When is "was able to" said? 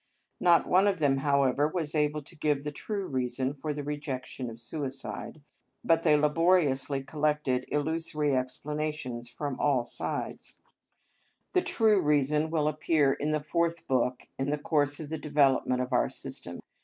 1.67-2.35